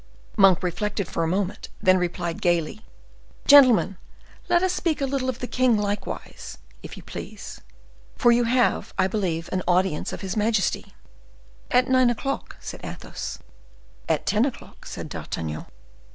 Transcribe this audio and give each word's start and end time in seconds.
Monk 0.35 0.63
reflected 0.63 1.07
for 1.07 1.23
a 1.23 1.27
moment, 1.27 1.69
and 1.79 1.87
then 1.87 1.97
replied 1.99 2.41
gayly: 2.41 2.81
"Gentlemen, 3.45 3.97
let 4.49 4.63
us 4.63 4.73
speak 4.73 4.99
a 4.99 5.05
little 5.05 5.29
of 5.29 5.37
the 5.37 5.47
king 5.47 5.77
likewise, 5.77 6.57
if 6.81 6.97
you 6.97 7.03
please; 7.03 7.61
for 8.15 8.31
you 8.31 8.45
have, 8.45 8.95
I 8.97 9.05
believe, 9.05 9.47
an 9.51 9.61
audience 9.67 10.11
of 10.11 10.21
his 10.21 10.35
majesty." 10.35 10.95
"At 11.69 11.87
nine 11.87 12.09
o'clock," 12.09 12.57
said 12.59 12.81
Athos. 12.83 13.37
"At 14.09 14.25
ten 14.25 14.43
o'clock," 14.43 14.87
said 14.87 15.07
D'Artagnan. 15.07 15.67